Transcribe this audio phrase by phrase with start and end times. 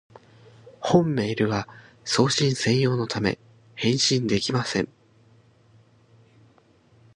[0.79, 1.67] 本メールは
[2.05, 3.37] 送信専用のため、
[3.75, 4.89] 返信できません